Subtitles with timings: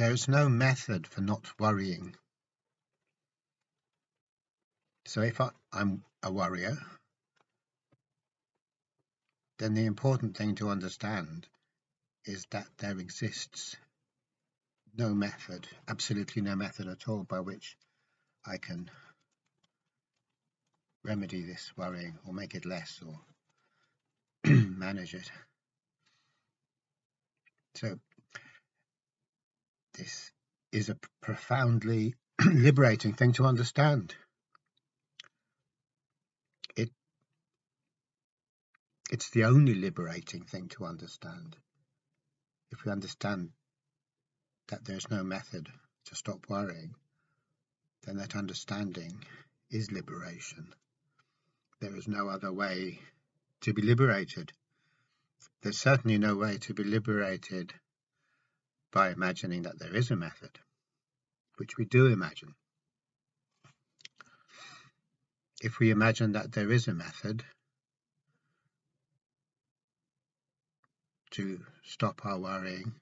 [0.00, 2.16] There is no method for not worrying.
[5.04, 6.78] So if I, I'm a worrier,
[9.58, 11.46] then the important thing to understand
[12.24, 13.76] is that there exists
[14.96, 17.76] no method, absolutely no method at all by which
[18.46, 18.90] I can
[21.04, 23.20] remedy this worrying or make it less or
[24.50, 25.30] manage it.
[27.74, 27.98] So
[29.94, 30.30] this
[30.72, 34.14] is a profoundly liberating thing to understand.
[36.76, 36.90] It
[39.10, 41.56] it's the only liberating thing to understand.
[42.70, 43.50] If we understand
[44.68, 45.68] that there's no method
[46.06, 46.94] to stop worrying,
[48.04, 49.24] then that understanding
[49.70, 50.72] is liberation.
[51.80, 53.00] There is no other way
[53.62, 54.52] to be liberated.
[55.62, 57.74] There's certainly no way to be liberated
[58.92, 60.58] by imagining that there is a method,
[61.56, 62.54] which we do imagine.
[65.62, 67.44] If we imagine that there is a method
[71.32, 72.92] to stop our worrying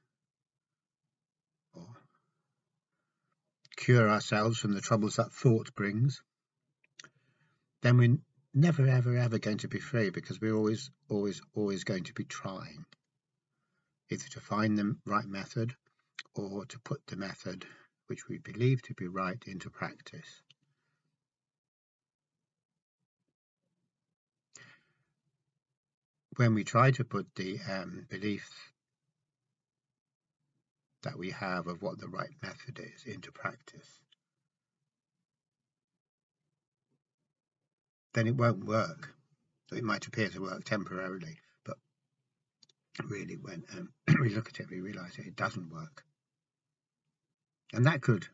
[1.73, 1.87] or
[3.77, 6.21] cure ourselves from the troubles that thought brings,
[7.83, 8.19] then we're
[8.53, 12.25] never, ever, ever going to be free because we're always, always, always going to be
[12.25, 12.85] trying
[14.11, 15.75] either to find the right method
[16.35, 17.67] or to put the method
[18.07, 20.43] which we believe to be right into practice.
[26.37, 28.49] When we try to put the um, belief
[31.03, 34.01] that we have of what the right method is into practice,
[38.15, 39.15] then it won't work.
[39.73, 41.39] It might appear to work temporarily,
[43.05, 43.89] really when um,
[44.21, 46.05] we look at it, we realize that it doesn't work.
[47.73, 48.27] And that could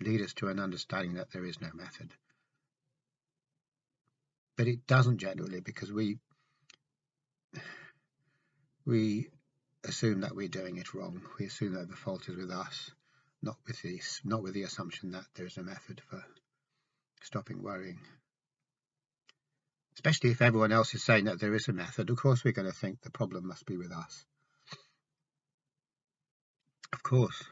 [0.00, 2.12] lead us to an understanding that there is no method.
[4.56, 6.18] But it doesn't generally because we
[8.84, 9.28] we
[9.84, 11.22] assume that we're doing it wrong.
[11.38, 12.90] We assume that the fault is with us,
[13.42, 16.22] not with the not with the assumption that there's a method for
[17.22, 17.98] stopping worrying.
[19.94, 22.70] Especially if everyone else is saying that there is a method, of course we're going
[22.70, 24.24] to think the problem must be with us.
[26.92, 27.42] Of course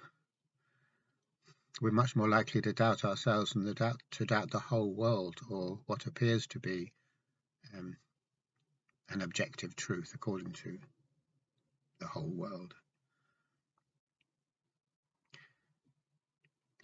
[1.81, 5.37] we're much more likely to doubt ourselves than to doubt, to doubt the whole world
[5.49, 6.93] or what appears to be
[7.77, 7.97] um,
[9.09, 10.79] an objective truth according to
[11.99, 12.75] the whole world.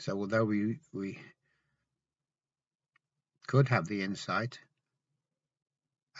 [0.00, 1.18] So although we, we
[3.46, 4.58] could have the insight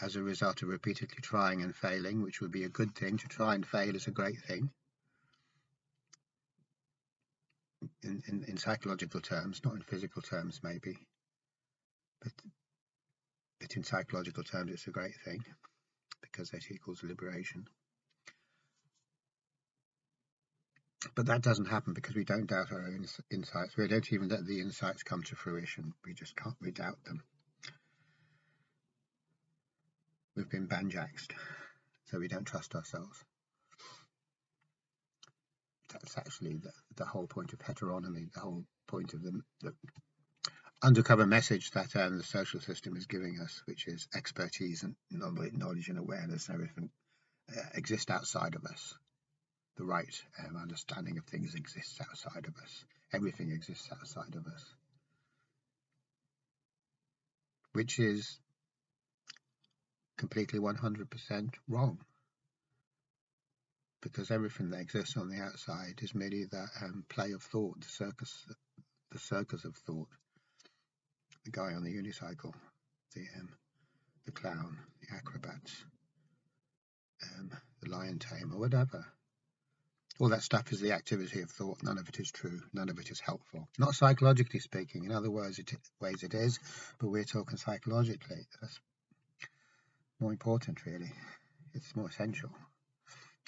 [0.01, 3.27] as a result of repeatedly trying and failing, which would be a good thing, to
[3.27, 4.69] try and fail is a great thing,
[8.03, 10.97] in, in, in psychological terms, not in physical terms maybe,
[12.21, 12.31] but,
[13.59, 15.43] but in psychological terms it's a great thing
[16.21, 17.65] because that equals liberation.
[21.15, 23.77] But that doesn't happen because we don't doubt our own insights.
[23.77, 25.93] We don't even let the insights come to fruition.
[26.05, 27.21] We just can't, we doubt them.
[30.37, 31.33] We've been banjaxed,
[32.05, 33.25] so we don't trust ourselves
[35.91, 39.73] that's actually the, the whole point of heteronomy, the whole point of the, the
[40.83, 45.89] undercover message that um, the social system is giving us, which is expertise and knowledge
[45.89, 46.89] and awareness and everything
[47.55, 48.93] uh, exist outside of us.
[49.77, 52.85] The right um, understanding of things exists outside of us.
[53.13, 54.65] Everything exists outside of us.
[57.73, 58.39] Which is
[60.17, 61.99] completely 100% wrong
[64.01, 67.87] because everything that exists on the outside is merely that um, play of thought, the
[67.87, 68.45] circus,
[69.11, 70.07] the circus of thought.
[71.45, 72.53] The guy on the unicycle,
[73.15, 73.49] the um,
[74.25, 75.83] the clown, the acrobats,
[77.23, 77.51] um,
[77.81, 79.05] the lion tamer, whatever.
[80.19, 81.83] All that stuff is the activity of thought.
[81.83, 82.59] None of it is true.
[82.73, 83.67] None of it is helpful.
[83.77, 85.05] Not psychologically speaking.
[85.05, 85.71] In other words, it,
[86.01, 86.59] ways it is,
[86.99, 88.47] but we're talking psychologically.
[88.59, 88.79] That's
[90.19, 91.11] more important, really.
[91.73, 92.49] It's more essential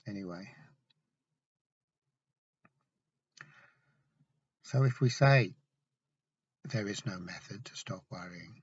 [0.07, 0.47] anyway.
[4.63, 5.53] So if we say
[6.65, 8.61] there is no method to stop worrying,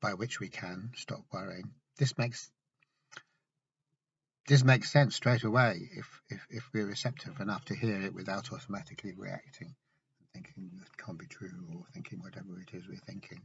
[0.00, 2.50] by which we can stop worrying, this makes
[4.48, 8.52] this makes sense straight away if, if, if we're receptive enough to hear it without
[8.52, 9.76] automatically reacting,
[10.32, 13.42] thinking that can't be true or thinking whatever it is we're thinking.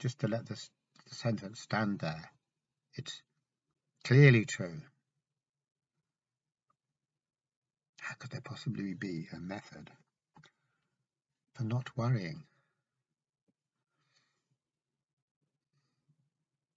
[0.00, 0.70] Just to let this
[1.08, 2.30] the sentence stand there.
[2.94, 3.22] It's
[4.04, 4.82] clearly true.
[8.08, 9.90] how could there possibly be a method
[11.52, 12.42] for not worrying?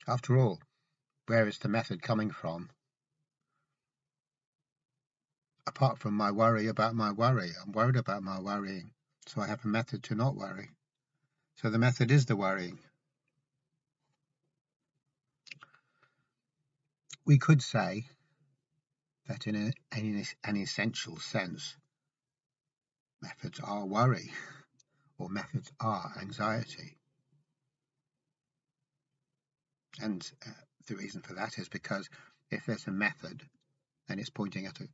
[0.05, 0.59] After all,
[1.27, 2.69] where is the method coming from?
[5.65, 8.91] Apart from my worry about my worry, I'm worried about my worrying,
[9.25, 10.69] so I have a method to not worry.
[11.55, 12.79] So the method is the worrying.
[17.31, 18.07] We could say
[19.29, 21.77] that in, a, in an essential sense,
[23.21, 24.33] methods are worry
[25.17, 26.97] or methods are anxiety.
[30.01, 30.51] And uh,
[30.87, 32.09] the reason for that is because
[32.49, 33.43] if there's a method
[34.09, 34.89] and it's pointing at a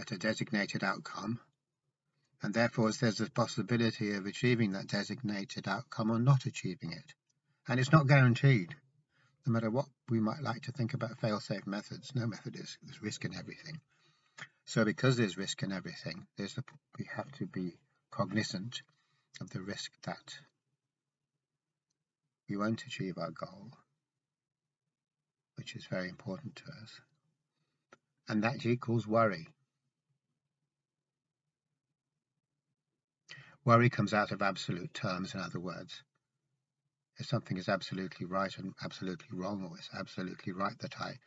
[0.00, 1.38] at a designated outcome,
[2.42, 7.14] and therefore there's a possibility of achieving that designated outcome or not achieving it.
[7.68, 8.74] And it's not guaranteed.
[9.46, 13.02] No matter what we might like to think about fail-safe methods, no method is there's
[13.02, 13.80] risk in everything.
[14.66, 16.64] So because there's risk in everything, there's the,
[16.98, 17.72] we have to be
[18.10, 18.82] cognizant
[19.40, 20.34] of the risk that
[22.48, 23.72] we won't achieve our goal,
[25.56, 27.00] which is very important to us.
[28.28, 29.48] And that equals worry.
[33.64, 36.02] Worry comes out of absolute terms, in other words.
[37.22, 41.20] If something is absolutely right and absolutely wrong, or it's absolutely right that I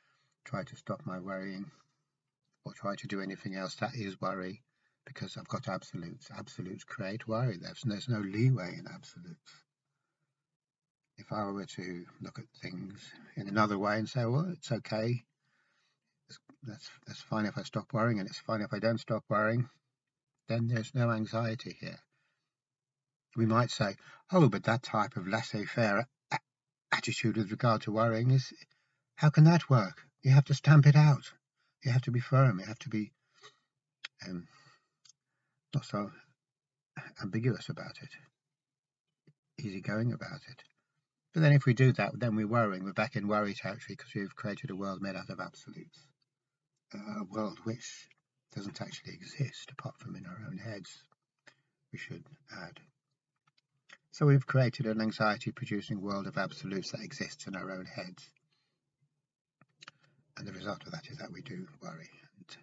[0.43, 1.71] try to stop my worrying
[2.65, 4.61] or try to do anything else, that is worry
[5.05, 6.29] because I've got absolutes.
[6.37, 7.55] Absolutes create worry.
[7.55, 9.63] There's, there's no leeway in absolutes.
[11.17, 12.99] If I were to look at things
[13.37, 15.23] in another way and say, well, it's okay,
[16.63, 19.69] that's, that's fine if I stop worrying and it's fine if I don't stop worrying,
[20.49, 21.99] then there's no anxiety here.
[23.35, 23.95] We might say,
[24.31, 26.07] oh, but that type of laissez-faire
[26.91, 28.53] attitude with regard to worrying is,
[29.15, 30.03] how can that work?
[30.23, 31.33] You have to stamp it out.
[31.83, 32.59] You have to be firm.
[32.59, 33.11] You have to be
[34.27, 34.47] um,
[35.73, 36.11] not so
[37.21, 38.09] ambiguous about it,
[39.63, 40.63] easygoing about it.
[41.33, 42.85] But then if we do that, then we're worrying.
[42.85, 46.07] We're back in worry territory because we've created a world made out of absolutes.
[46.93, 48.07] a world which
[48.55, 51.03] doesn't actually exist apart from in our own heads,
[51.91, 52.79] we should add.
[54.15, 58.29] So we've created an anxiety-producing world of absolutes that exists in our own heads.
[60.37, 62.09] And the result of that is that we do worry.
[62.37, 62.57] And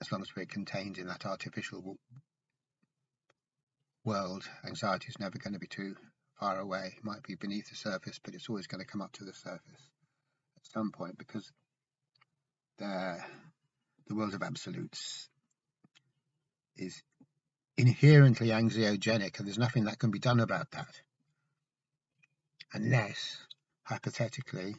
[0.00, 1.96] as long as we're contained in that artificial
[4.04, 5.94] world, anxiety is never going to be too
[6.40, 6.94] far away.
[6.96, 9.32] It might be beneath the surface, but it's always going to come up to the
[9.32, 9.90] surface
[10.56, 11.48] at some point because
[12.78, 13.16] the,
[14.08, 15.28] the world of absolutes
[16.76, 17.00] is
[17.76, 21.00] inherently anxiogenic and there's nothing that can be done about that.
[22.72, 23.38] Unless,
[23.84, 24.76] hypothetically,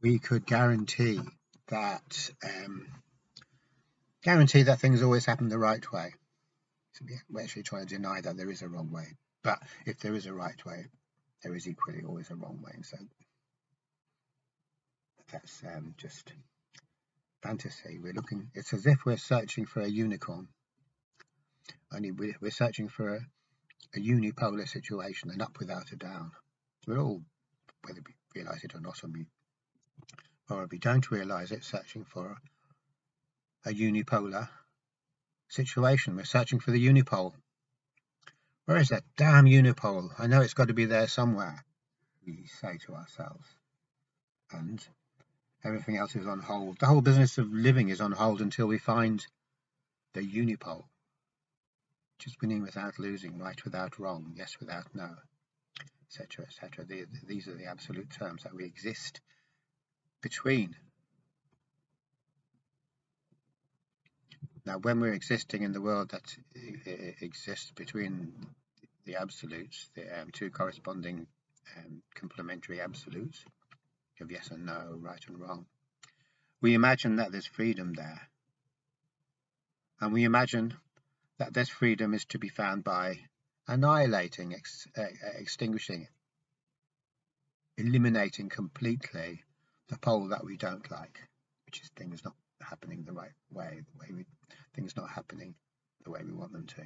[0.00, 1.20] we could guarantee
[1.68, 2.86] that um,
[4.22, 6.12] guarantee that things always happen the right way.
[6.92, 9.16] So we're actually trying to deny that there is a wrong way.
[9.42, 10.86] But if there is a right way,
[11.42, 12.80] there is equally always a wrong way.
[12.82, 12.96] So
[15.30, 16.32] that's um, just
[17.42, 17.98] fantasy.
[18.02, 20.48] We're looking, it's as if we're searching for a unicorn
[21.94, 23.20] only we're searching for a,
[23.94, 26.32] a unipolar situation, an up without a down.
[26.86, 27.22] We're all,
[27.84, 29.26] whether we realise it or not, or we,
[30.50, 32.36] or we don't realise it, searching for
[33.64, 34.48] a unipolar
[35.48, 36.16] situation.
[36.16, 37.32] We're searching for the unipole.
[38.66, 40.10] Where is that damn unipole?
[40.18, 41.64] I know it's got to be there somewhere,
[42.26, 43.46] we say to ourselves.
[44.50, 44.84] And
[45.64, 46.78] everything else is on hold.
[46.78, 49.26] The whole business of living is on hold until we find
[50.14, 50.84] the unipole.
[52.18, 55.10] Just winning without losing, right without wrong, yes without no,
[56.06, 56.84] etc., etc.
[56.84, 59.20] The, the, these are the absolute terms that we exist
[60.22, 60.76] between.
[64.66, 66.36] Now, when we're existing in the world that
[67.20, 68.32] exists between
[69.04, 71.26] the absolutes, the um, two corresponding
[71.76, 73.44] um, complementary absolutes
[74.20, 75.66] of yes and no, right and wrong,
[76.62, 78.28] we imagine that there's freedom there.
[80.00, 80.74] And we imagine
[81.38, 83.18] that this freedom is to be found by
[83.66, 85.04] annihilating, ex uh,
[85.38, 86.08] extinguishing,
[87.76, 89.42] eliminating completely
[89.88, 91.18] the pole that we don't like,
[91.66, 94.24] which is things not happening the right way, the way we
[94.74, 95.54] things not happening
[96.04, 96.82] the way we want them to.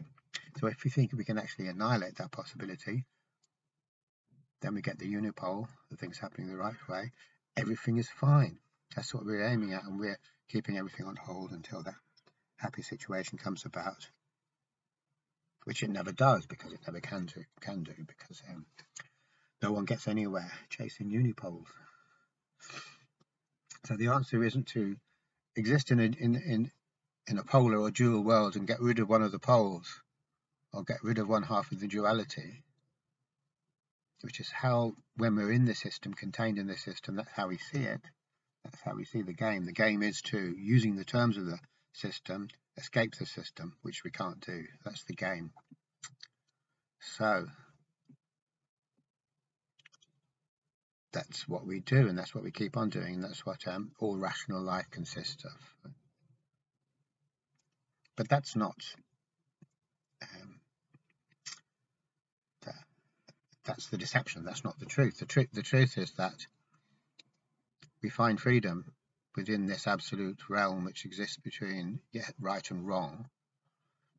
[0.58, 3.04] So if we think we can actually annihilate that possibility,
[4.60, 7.12] then we get the unipole, the things happening the right way,
[7.56, 8.58] everything is fine.
[8.94, 11.94] That's what we're aiming at, and we're keeping everything on hold until that
[12.56, 14.08] happy situation comes about
[15.68, 18.64] which it never does because it never can do, can do because um,
[19.62, 21.66] no one gets anywhere chasing unipoles.
[23.84, 24.96] So the answer isn't to
[25.56, 26.70] exist in a, in, in,
[27.26, 30.00] in a polar or dual world and get rid of one of the poles,
[30.72, 32.64] or get rid of one half of the duality,
[34.22, 37.58] which is how, when we're in the system, contained in the system, that's how we
[37.58, 38.00] see it.
[38.64, 39.66] That's how we see the game.
[39.66, 41.58] The game is to, using the terms of the
[41.92, 42.48] system,
[42.78, 44.64] escape the system, which we can't do.
[44.84, 45.50] That's the game.
[47.00, 47.46] So,
[51.12, 53.90] that's what we do, and that's what we keep on doing, and that's what um,
[53.98, 55.90] all rational life consists of.
[58.16, 58.76] But that's not
[60.22, 60.60] um,
[62.62, 62.72] the,
[63.64, 64.44] that's the deception.
[64.44, 65.18] That's not the truth.
[65.18, 66.46] The truth the truth is that
[68.02, 68.92] we find freedom
[69.38, 72.00] within this absolute realm which exists between
[72.40, 73.24] right and wrong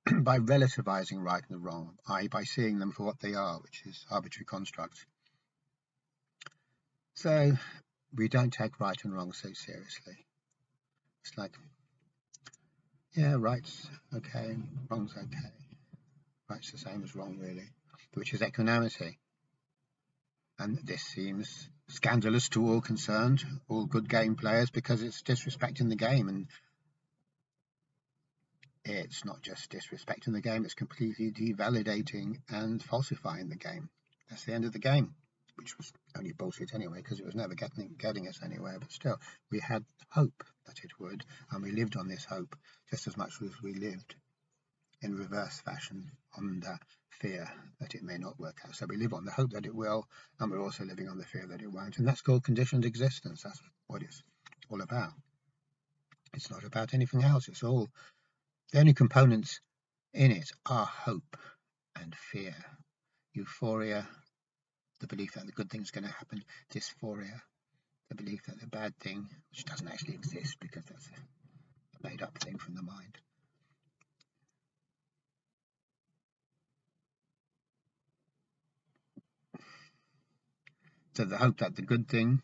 [0.21, 4.05] by relativizing right and wrong, i.e., by seeing them for what they are, which is
[4.09, 5.05] arbitrary constructs.
[7.15, 7.51] So
[8.15, 10.25] we don't take right and wrong so seriously.
[11.25, 11.51] It's like,
[13.13, 14.55] yeah, right's okay,
[14.89, 15.53] wrong's okay.
[16.49, 17.67] Right's the same as wrong, really,
[18.13, 19.19] which is equanimity.
[20.57, 25.95] And this seems scandalous to all concerned, all good game players, because it's disrespecting the
[25.95, 26.29] game.
[26.29, 26.47] And
[28.85, 33.89] it's not just disrespecting the game, it's completely devalidating and falsifying the game.
[34.29, 35.13] That's the end of the game
[35.59, 38.77] which was only bullshit anyway because it was never getting getting us anywhere.
[38.79, 39.19] But still,
[39.51, 42.55] we had hope that it would, and we lived on this hope
[42.89, 44.15] just as much as we lived
[45.01, 46.77] in reverse fashion on the
[47.09, 48.75] fear that it may not work out.
[48.75, 50.05] So we live on the hope that it will,
[50.39, 53.43] and we're also living on the fear that it won't, and that's called conditioned existence.
[53.43, 54.21] That's what it's
[54.69, 55.13] all about.
[56.33, 57.47] It's not about anything else.
[57.47, 57.89] It's all
[58.71, 59.61] the only components
[60.13, 61.37] in it are hope
[61.95, 62.55] and fear,
[63.33, 64.07] euphoria
[64.99, 67.41] the belief that the good thing's going to happen, dysphoria,
[68.09, 72.37] the belief that the bad thing, which doesn't actually exist because that's a made up
[72.37, 73.17] thing from the mind.
[81.15, 82.41] So the hope that the good thing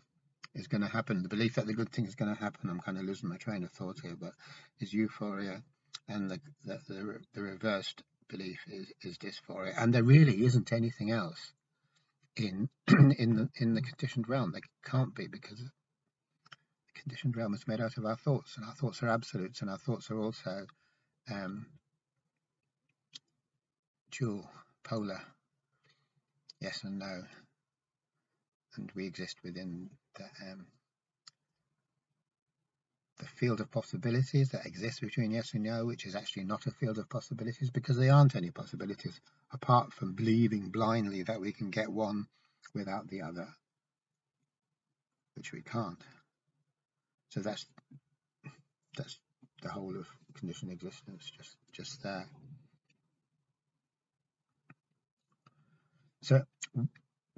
[0.54, 2.80] is going to happen, the belief that the good thing is going to happen, I'm
[2.80, 4.34] kind of losing my train of thought here, but
[4.80, 5.64] is euphoria,
[6.08, 9.74] and the, the, the, the reversed belief is, is dysphoria.
[9.78, 11.54] And there really isn't anything else
[12.36, 14.52] in in the in the conditioned realm.
[14.52, 15.70] They can't be because the
[17.02, 19.78] conditioned realm is made out of our thoughts, and our thoughts are absolutes, and our
[19.78, 20.66] thoughts are also
[21.32, 21.68] um,
[24.12, 24.50] dual,
[24.84, 25.22] polar,
[26.60, 27.24] yes and no,
[28.78, 30.66] and we exist within the um,
[33.18, 36.72] the field of possibilities that exists between yes and no, which is actually not a
[36.72, 39.22] field of possibilities because there aren't any possibilities
[39.54, 42.28] apart from believing blindly that we can get one
[42.74, 43.48] without the other,
[45.36, 46.02] which we can't.
[47.30, 47.66] So that's
[48.98, 49.18] that's
[49.62, 52.28] the whole of conditioned existence, just just there.
[56.22, 56.44] So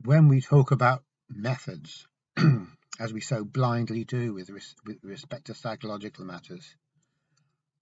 [0.03, 2.07] when we talk about methods,
[2.99, 6.75] as we so blindly do with, res with respect to psychological matters,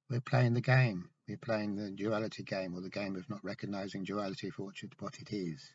[0.10, 1.10] we're playing the game.
[1.28, 5.34] We're playing the duality game, or the game of not recognizing duality for what it
[5.34, 5.72] is,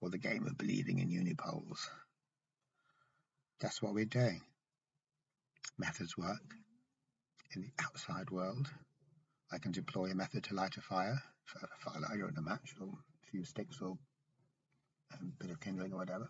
[0.00, 1.78] or the game of believing in unipoles.
[3.60, 4.42] That's what we're doing.
[5.78, 6.42] Methods work
[7.54, 8.68] in the outside world.
[9.50, 11.22] I can deploy a method to light a fire,
[11.62, 13.96] a fire lighter and a match, or a few sticks, or
[15.12, 16.28] a bit of kindling, or whatever.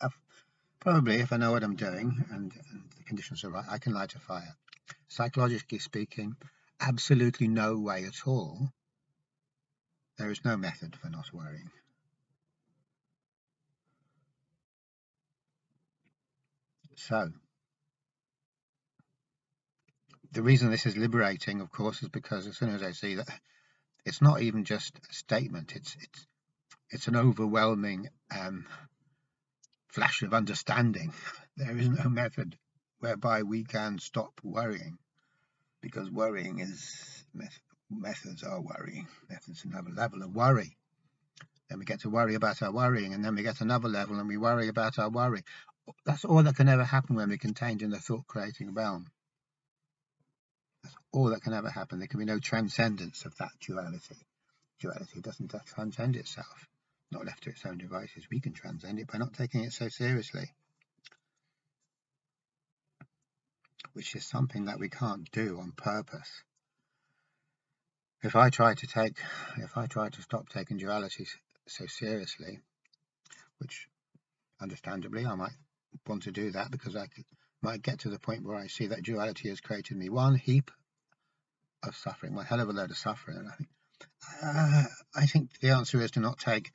[0.00, 0.16] I've,
[0.80, 3.92] probably, if I know what I'm doing and, and the conditions are right, I can
[3.92, 4.56] light a fire.
[5.08, 6.36] Psychologically speaking,
[6.80, 8.72] absolutely no way at all.
[10.18, 11.70] There is no method for not worrying.
[16.96, 17.30] So,
[20.32, 23.28] the reason this is liberating, of course, is because as soon as I see that
[24.04, 26.26] it's not even just a statement, it's it's
[26.90, 28.66] it's an overwhelming um,
[29.92, 31.12] flash of understanding.
[31.56, 32.56] There is no method
[33.00, 34.96] whereby we can stop worrying
[35.82, 37.24] because worrying is
[37.90, 39.08] methods are worrying.
[39.28, 40.76] Methods another level of worry.
[41.68, 44.28] Then we get to worry about our worrying, and then we get another level and
[44.28, 45.42] we worry about our worry.
[46.04, 49.06] That's all that can ever happen when we're contained in the thought creating realm.
[50.82, 51.98] That's all that can ever happen.
[51.98, 54.16] There can be no transcendence of that duality.
[54.80, 56.66] Duality doesn't transcend itself,
[57.10, 58.28] not left to its own devices.
[58.30, 60.52] We can transcend it by not taking it so seriously.
[63.92, 66.30] which is something that we can't do on purpose.
[68.22, 69.16] If I try to take,
[69.58, 71.26] if I try to stop taking duality
[71.66, 72.60] so seriously,
[73.58, 73.88] which
[74.60, 75.52] understandably I might
[76.06, 77.06] want to do that because I
[77.62, 80.70] might get to the point where I see that duality has created me one heap
[81.82, 83.38] of suffering, one hell of a load of suffering.
[83.38, 83.68] And I think,
[84.42, 86.72] uh, I think the answer is to not take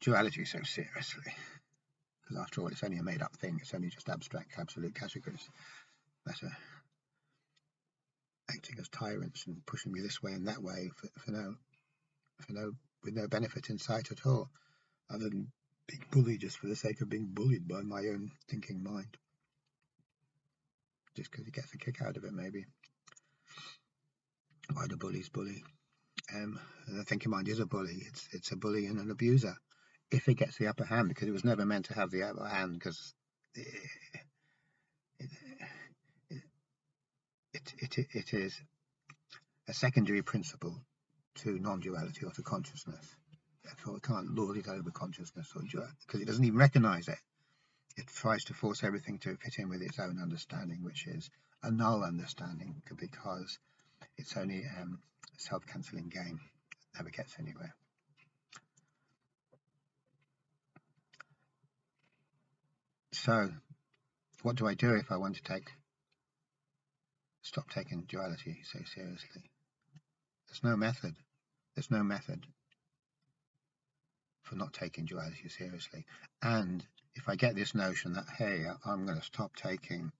[0.00, 1.32] duality so seriously.
[2.22, 5.48] Because after all, it's only a made up thing, it's only just abstract, absolute categories
[6.26, 6.56] that are
[8.50, 11.54] acting as tyrants and pushing me this way and that way for, for no
[12.40, 12.72] for no
[13.04, 14.50] with no benefit in sight at all,
[15.10, 15.48] other than
[15.86, 19.16] being bullied just for the sake of being bullied by my own thinking mind.
[21.16, 22.64] Just because he gets a kick out of it, maybe.
[24.72, 25.62] Why do bullies bully?
[26.34, 28.02] Um, the thinking mind is a bully.
[28.06, 29.56] It's it's a bully and an abuser.
[30.10, 32.46] If it gets the upper hand, because it was never meant to have the upper
[32.46, 33.14] hand, because
[33.54, 33.66] it,
[37.52, 38.60] it, it, it, is
[39.68, 40.80] a secondary principle
[41.36, 43.16] to non-duality or to consciousness.
[43.64, 47.18] Therefore, it can't lord it over consciousness or because it doesn't even recognize it.
[47.96, 51.28] It tries to force everything to fit in with its own understanding, which is
[51.62, 53.58] a null understanding because
[54.16, 55.00] it's only um,
[55.36, 56.40] a self-cancelling game.
[56.70, 57.74] It never gets anywhere.
[63.24, 63.50] So,
[64.42, 65.72] what do I do if I want to take
[67.42, 69.50] stop taking duality so seriously?
[70.46, 71.16] There's no method.
[71.74, 72.46] There's no method
[74.42, 76.06] for not taking duality seriously.
[76.42, 80.12] And if I get this notion that, hey, I'm going to stop taking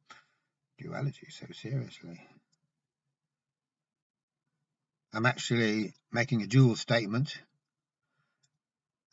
[0.79, 2.21] duality so seriously,
[5.13, 7.41] I'm actually making a dual statement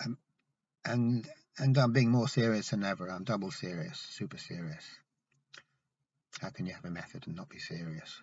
[0.04, 0.18] um,
[0.84, 3.10] and and I'm being more serious than ever.
[3.10, 4.84] I'm double serious, super serious.
[6.42, 8.22] How can you have a method and not be serious?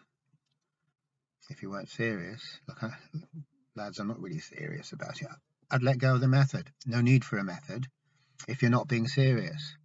[1.48, 2.82] If you weren't serious, look,
[3.74, 5.28] lads, I'm not really serious about it.
[5.70, 6.70] I'd let go of the method.
[6.86, 7.86] No need for a method
[8.46, 9.76] if you're not being serious.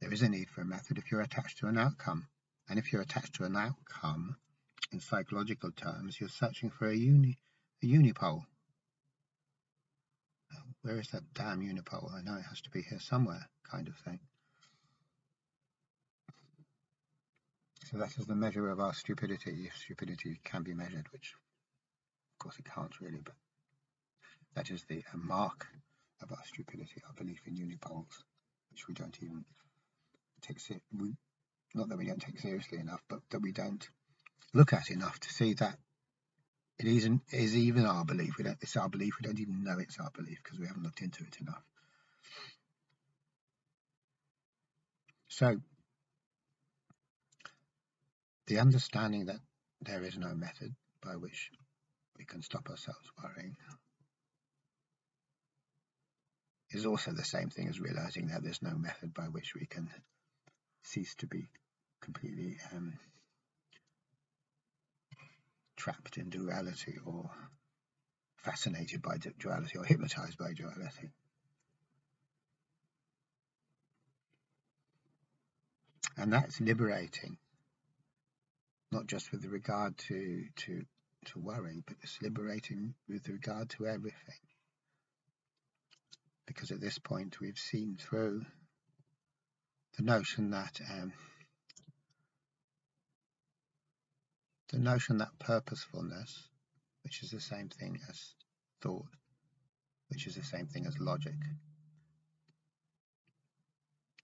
[0.00, 2.28] There is a need for a method if you're attached to an outcome.
[2.68, 4.36] And if you're attached to an outcome,
[4.92, 7.38] in psychological terms, you're searching for a uni
[7.82, 8.44] a unipole.
[10.86, 12.14] Where is that damn unipole?
[12.14, 14.20] I know it has to be here somewhere, kind of thing.
[17.90, 22.38] So that is the measure of our stupidity, if stupidity can be measured, which of
[22.38, 23.34] course it can't really, but
[24.54, 25.66] that is the mark
[26.22, 28.22] of our stupidity, our belief in unipoles,
[28.70, 29.44] which we don't even
[30.40, 30.58] take
[30.96, 31.16] we,
[31.74, 33.88] not that we don't take seriously enough, but that we don't
[34.54, 35.78] look at enough to see that
[36.78, 38.36] it isn't is even our belief.
[38.36, 40.82] We don't it's our belief, we don't even know it's our belief because we haven't
[40.82, 41.62] looked into it enough.
[45.28, 45.56] So
[48.46, 49.40] the understanding that
[49.80, 51.50] there is no method by which
[52.18, 53.56] we can stop ourselves worrying
[56.70, 59.88] is also the same thing as realizing that there's no method by which we can
[60.82, 61.48] cease to be
[62.00, 62.94] completely um,
[65.76, 67.30] trapped in duality or
[68.36, 71.10] fascinated by duality or hypnotized by duality.
[76.16, 77.36] And that's liberating,
[78.90, 80.82] not just with regard to, to
[81.26, 84.40] to worry, but it's liberating with regard to everything.
[86.46, 88.42] Because at this point we've seen through
[89.96, 91.12] the notion that um,
[94.70, 96.48] the notion that purposefulness,
[97.04, 98.34] which is the same thing as
[98.82, 99.06] thought,
[100.08, 101.34] which is the same thing as logic,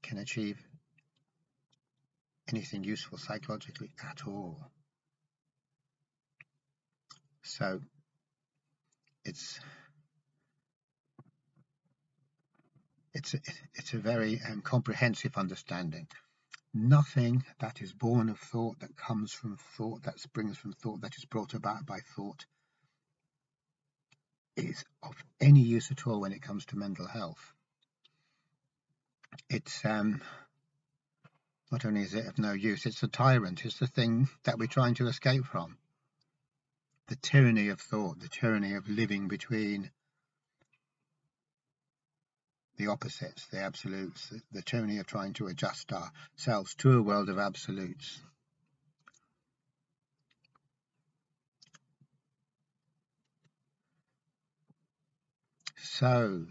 [0.03, 0.59] can achieve
[2.49, 4.59] anything useful psychologically at all.
[7.43, 7.81] So
[9.25, 9.61] it's
[13.15, 13.39] it's a,
[13.75, 16.07] it's a very um, comprehensive understanding.
[16.75, 21.17] Nothing that is born of thought, that comes from thought, that springs from thought, that
[21.17, 22.47] is brought about by thought,
[24.57, 27.53] is of any use at all when it comes to mental health.
[29.49, 30.23] It's um,
[31.71, 33.65] not only is it of no use, it's a tyrant.
[33.65, 35.77] It's the thing that we're trying to escape from
[37.09, 39.91] the tyranny of thought, the tyranny of living between
[42.83, 47.39] the opposites, the absolutes, the, tyranny of trying to adjust ourselves to a world of
[47.39, 48.21] absolutes.
[55.77, 56.47] So,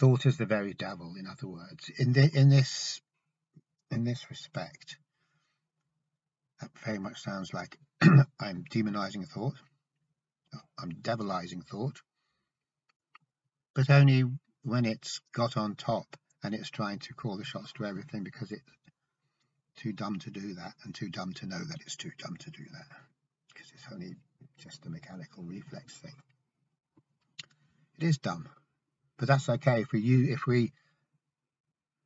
[0.00, 1.90] thought is the very devil, in other words.
[1.96, 3.00] In, the, in this
[3.92, 4.96] in this respect,
[6.60, 7.78] that very much sounds like
[8.40, 9.54] I'm demonizing thought,
[10.76, 12.00] I'm devilizing thought,
[13.74, 14.24] but only
[14.66, 18.50] when it's got on top and it's trying to call the shots to everything because
[18.50, 18.62] it's
[19.76, 22.50] too dumb to do that and too dumb to know that it's too dumb to
[22.50, 22.98] do that
[23.48, 24.16] because it's only
[24.58, 26.14] just a mechanical reflex thing.
[28.00, 28.48] It is dumb,
[29.18, 30.72] but that's okay if we use, if we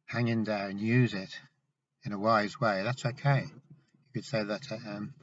[0.04, 1.40] hang in there and use it
[2.04, 2.82] in a wise way.
[2.84, 3.44] That's okay.
[3.46, 5.14] You could say that um,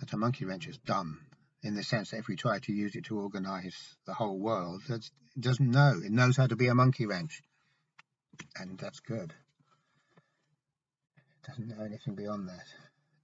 [0.00, 1.20] that a monkey wrench is dumb
[1.62, 4.82] in the sense that if we try to use it to organize the whole world,
[4.88, 6.00] it doesn't know.
[6.04, 7.42] It knows how to be a monkey wrench.
[8.56, 9.34] And that's good.
[11.16, 12.66] It doesn't know anything beyond that.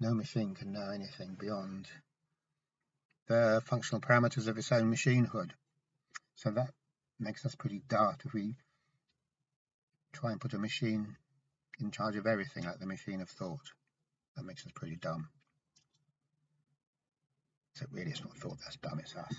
[0.00, 1.88] No machine can know anything beyond
[3.28, 5.50] the functional parameters of its own machinehood.
[6.34, 6.70] So that
[7.20, 8.56] makes us pretty daft if we
[10.12, 11.16] try and put a machine
[11.80, 13.70] in charge of everything like the machine of thought.
[14.36, 15.28] That makes us pretty dumb.
[17.74, 19.34] So really it's not thought that's dumb, it's us.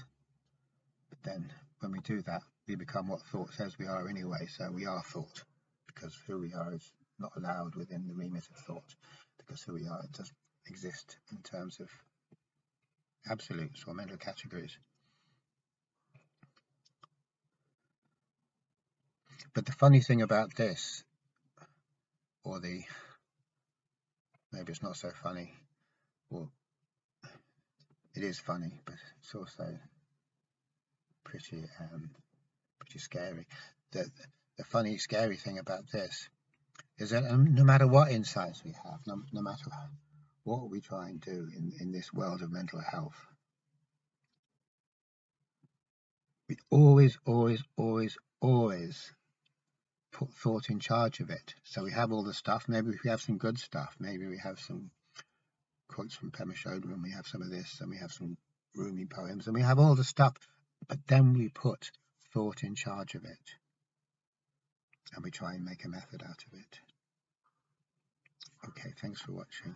[1.09, 4.69] But then when we do that, we become what thought says we are anyway, so
[4.71, 5.43] we are thought,
[5.87, 8.95] because who we are is not allowed within the remit of thought,
[9.37, 10.35] because who we are doesn't
[10.67, 11.89] exist in terms of
[13.29, 14.77] absolutes or mental categories.
[19.53, 21.03] But the funny thing about this,
[22.43, 22.83] or the,
[24.51, 25.53] maybe it's not so funny,
[26.29, 26.51] well,
[28.15, 29.77] it is funny, but it's also
[31.23, 32.11] pretty um,
[32.79, 33.47] pretty scary.
[33.91, 34.09] The,
[34.57, 36.29] the funny, scary thing about this
[36.97, 39.69] is that um, no matter what insights we have, no, no matter
[40.43, 43.27] what we try and do in, in this world of mental health,
[46.47, 49.11] we always, always, always, always
[50.11, 51.55] put thought in charge of it.
[51.63, 52.65] So we have all the stuff.
[52.69, 53.95] Maybe we have some good stuff.
[53.99, 54.91] Maybe we have some
[55.95, 58.35] quotes from Chodron, and we have some of this, and we have some
[58.75, 60.35] Rumi poems, and we have all the stuff,
[60.89, 61.89] but then we put
[62.33, 63.55] thought in charge of it,
[65.15, 66.79] and we try and make a method out of it.
[68.67, 69.73] Okay, thanks for watching.